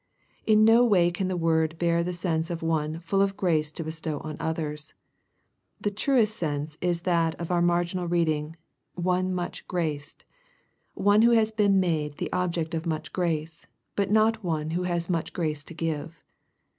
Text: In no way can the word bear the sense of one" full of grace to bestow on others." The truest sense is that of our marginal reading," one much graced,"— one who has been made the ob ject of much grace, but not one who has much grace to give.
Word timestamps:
In 0.47 0.65
no 0.65 0.83
way 0.83 1.11
can 1.11 1.27
the 1.27 1.37
word 1.37 1.77
bear 1.77 2.03
the 2.03 2.11
sense 2.11 2.49
of 2.49 2.63
one" 2.63 2.99
full 3.05 3.21
of 3.21 3.37
grace 3.37 3.71
to 3.73 3.83
bestow 3.83 4.17
on 4.21 4.35
others." 4.39 4.95
The 5.79 5.91
truest 5.91 6.35
sense 6.35 6.75
is 6.81 7.01
that 7.01 7.39
of 7.39 7.51
our 7.51 7.61
marginal 7.61 8.07
reading," 8.07 8.55
one 8.95 9.31
much 9.31 9.67
graced,"— 9.67 10.25
one 10.95 11.21
who 11.21 11.33
has 11.37 11.51
been 11.51 11.79
made 11.79 12.17
the 12.17 12.33
ob 12.33 12.53
ject 12.53 12.73
of 12.73 12.87
much 12.87 13.13
grace, 13.13 13.67
but 13.95 14.09
not 14.09 14.43
one 14.43 14.71
who 14.71 14.85
has 14.89 15.07
much 15.07 15.33
grace 15.33 15.63
to 15.65 15.75
give. 15.75 16.23